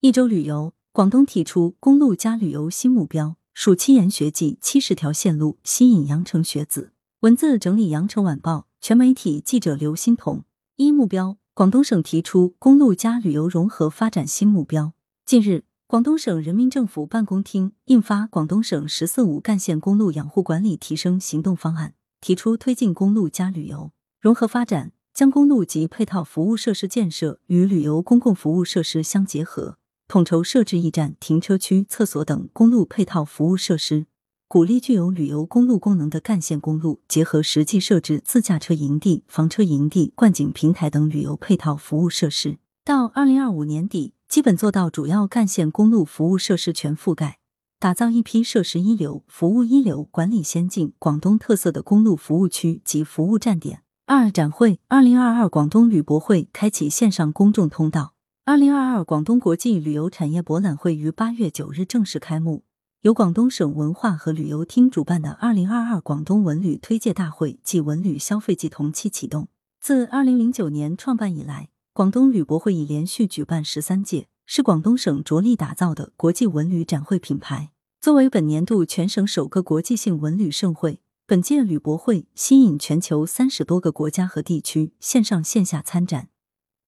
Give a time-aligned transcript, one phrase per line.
[0.00, 6.92] 一周旅游，广东提出公路加旅游新目标，暑期研学季七十条线路吸引羊城学子。
[7.22, 10.44] 文字整理：羊城晚报全媒体记者刘欣彤。
[10.76, 14.92] 一目标，广东省提出公路加旅游融合发展新目标。
[15.26, 21.88] 近日，广东省人民政府办公厅印发《广东省“十四五”干线公路养护管理提升行动方案》，
[22.20, 23.90] 提出推进公路加旅游
[24.20, 29.76] 融合发展，将公路及配套服务设施建设与旅游公共服务设施相结合。
[30.08, 34.06] 统筹设置驿站、停车区、厕所等公路配套服务设施，
[34.48, 42.56] 鼓励具有旅游公路功能的干线公路结合实际设置自驾车营地、房车营地、观景平台等旅游配套服务设施。
[42.86, 47.38] 到二零二五年底，基本做到主要干线公路服务设施全覆盖，
[47.78, 53.82] 打造一批设施一流、服务一流、管理先进、广东特色的公路服务区及服务站点。
[54.06, 58.14] 二展会，二零二二广东旅博会开启线上公众通道。
[58.48, 62.64] 二零二二广东国际旅游产业博览会于八月九日正式开幕，
[63.02, 69.48] 由广东省文化和旅游厅主办的二零二二广东文旅推介大会暨文旅消费季同期启动。
[69.82, 77.72] 自二零零九年创办以来，广东旅博会已连续举办十三届，是广东省着力打造的国际文旅展会品牌。
[78.00, 86.30] 作为本年度全省首个国际性文旅盛会，本届旅博会吸引全球三十多个国家和地区线上线下参展。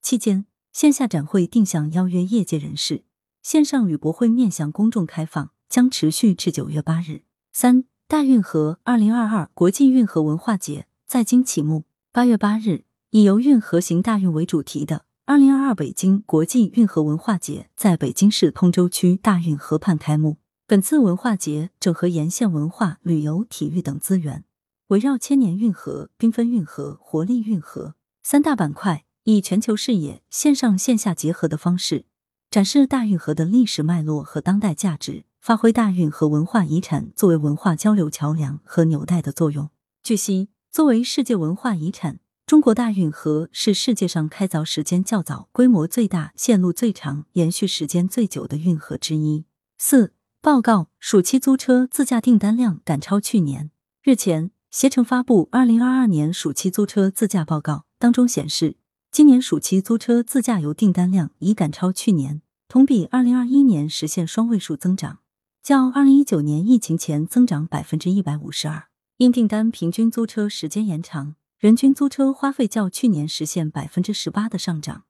[0.00, 0.46] 期间，
[0.80, 3.04] 线下展会定向邀约业界人士，
[3.42, 7.24] 线上旅博会面向公众开放，将持续至九月八日。
[7.52, 11.84] 三大运河二零二二国际运河文化节在京启幕。
[12.12, 20.38] 八月八日，以游运河行大运为主题的二零二二北京国际运河文化节在北京市通州区大运河畔开幕。
[20.66, 24.44] 本次文化节整合沿线文化、旅游、体育等资源，
[24.86, 29.04] 围绕千年运河、缤纷运河、活力运河三大板块。
[29.34, 32.04] 以全球视野、线上线下结合的方式，
[32.50, 39.70] 展示大运河的历史脉络和当代价值，发挥大运河文化遗产作为文化交流桥梁和纽带的作用。
[40.02, 49.44] 据悉，作为世界文化遗产，中国大运河是世界上开凿时间较早、规模最大、线路最长、延续时间最久的运河之一。
[49.78, 53.70] 四报告：暑期租车自驾订单量赶超去年。
[54.02, 58.76] 日前，携程发布二零二二年暑期租车自驾报告，当中显示。
[59.12, 65.18] 今年暑期租车自驾游订单量已赶超去年，同比二零二一年实现双位数增长，
[65.64, 68.84] 较二零一九年疫情前增长百分之一百五十二。
[69.16, 75.02] 因订单平均租车时间延长，人均租车花费较去年实现百分之十八的上涨，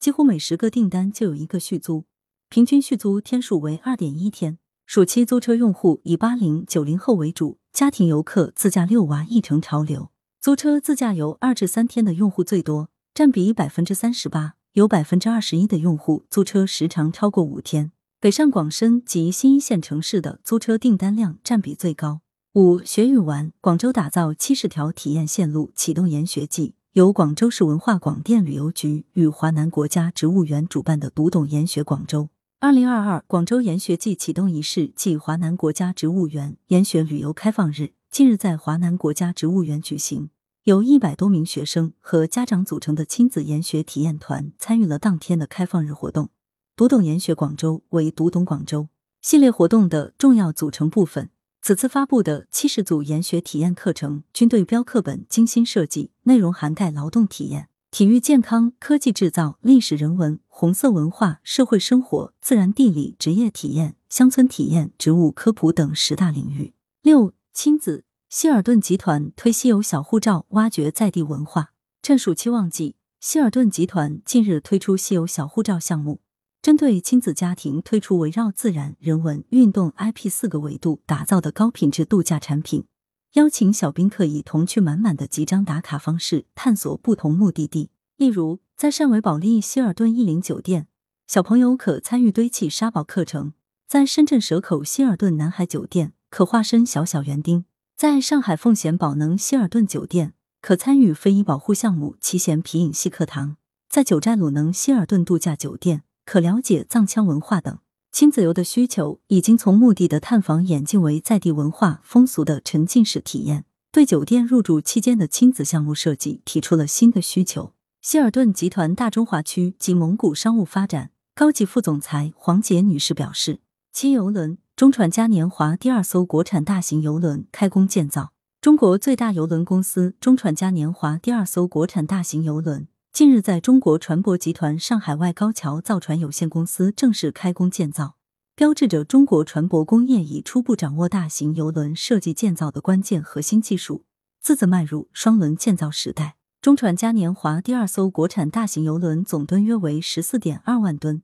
[0.00, 2.06] 几乎每十个订单就有一个续租，
[2.48, 4.58] 平均续租天数为二点一天。
[4.84, 10.10] 暑期租车用户以八零九零后为主，家庭游客、自驾遛娃亦成潮流。
[10.40, 12.90] 租车自驾游二至三天的用户最多。
[13.14, 17.92] 占比百分之三十八，有百分之二十一的用户租车时长超过五天。
[18.20, 22.22] 北上广深及新一线城市的租车订单量占比最高。
[22.54, 26.74] 五学与玩，广州打造七十条体验线路，启动研学季。
[26.94, 40.30] 由广州市文化广电旅游局与华南国家植物园主办的“读懂研学广州”二零二二广州研学季启动仪式暨华南国家植物园研学旅游开放日，近日在华南国家植物园举行。
[40.64, 46.30] 由一百多名学生和家长组成的亲子研学体验团参与了当天的开放日活动。
[46.74, 48.88] 读懂研学广州为读懂广州
[49.20, 51.28] 系列活动的重要组成部分。
[51.60, 66.72] 此次发布的七十组研学体验课程均对标课本精心设计，内容涵盖劳动体验、体育健康、科技制造、历史人文、红色文化、社会生活、自然地理、职业体验、乡村体验、植物科普等十大领域。
[67.02, 68.04] 六亲子。
[68.36, 71.70] 希尔顿集团推稀有小护照，挖掘在地文化。
[72.02, 76.20] 趁暑期旺季，希尔顿集团近日推出稀有小护照项目，
[76.60, 82.86] 针对亲子家庭推出围绕自然、人文、运动、IP 四个维度打造的高品质度假产品，
[83.34, 87.90] 邀请小宾客以童趣满满的几张打卡方式探索不同目的地。
[88.16, 90.88] 例如，在汕尾保利希尔顿逸林酒店，
[91.28, 93.52] 小朋友可参与堆砌沙堡课程；
[93.86, 97.66] 在深圳蛇口希尔顿南海酒店，可化身小小园丁。
[97.96, 103.54] 在上海奉贤宝能希尔顿酒店，可参与非遗保护项目奇贤皮影戏课堂；
[103.88, 107.78] 在九寨鲁能希尔顿度假酒店，可了解藏羌文化等。
[108.10, 117.74] 亲子游的需求已经从目的的探访演进为在地文化风俗的沉浸式体验，对酒店入住期间的亲子项目设计提出了新的需求。
[118.02, 123.60] 希尔顿集团大中华区及蒙古商务发展高级副总裁黄杰女士表示，
[123.92, 124.58] 其游轮。
[124.76, 128.32] 中船嘉年华第二艘国产大型邮轮开工建造。
[128.60, 138.16] 中国最大邮轮公司中船嘉年华第二艘国产大型邮轮近日，在中国船舶集团上海外高桥造船有限公司正式开工建造，
[138.56, 144.04] 标志着中国船舶工业已初步掌握大型邮轮设计建造的关键核心技术，
[144.42, 146.34] 自此迈入双轮建造时代。
[146.60, 151.22] 中船嘉年华第二艘国产大型邮轮总吨约为十四点二万吨，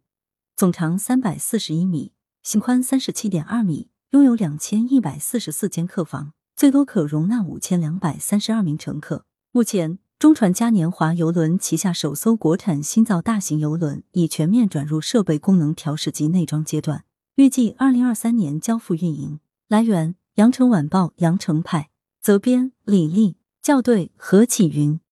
[0.54, 2.12] 总长三百四十一米，
[2.42, 9.24] 型宽三十七点二米，拥有两千一百四十四间客房，最多可容纳五千两百三十二名乘客。
[9.52, 9.98] 目前。
[10.20, 17.06] 中船嘉年华邮轮旗下首艘国产新造大型邮轮已全面转入设备功能调试及内装阶段，
[17.36, 19.40] 预计二零二三年交付运营。
[19.66, 21.88] 来源：羊城晚报羊城派，
[22.20, 25.00] 责编：李丽，校对：何启云。